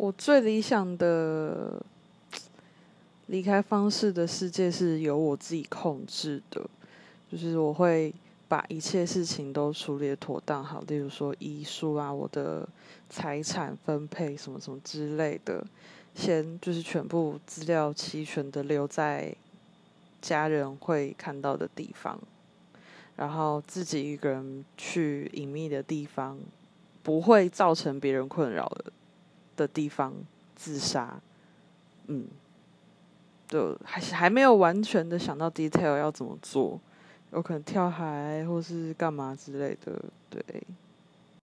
[0.00, 1.78] 我最理想的
[3.26, 6.58] 离开方式的世界是由我自己控制的，
[7.30, 8.14] 就是我会
[8.48, 12.66] 把一切事情都处理妥当好，例如说遗书啊，我的
[13.10, 15.62] 财产分配什么什么之类的，
[16.14, 19.36] 先就是全部资料齐全的留在
[20.22, 22.18] 家人会看到的地方，
[23.16, 26.38] 然后自己一个人去隐秘的地方，
[27.02, 28.90] 不会造成别人困扰的。
[29.60, 30.14] 的地方
[30.56, 31.20] 自杀，
[32.06, 32.26] 嗯，
[33.46, 36.80] 就还还没有完全的想到 detail 要怎么做，
[37.32, 40.42] 有可能跳海或是干嘛之类的，对。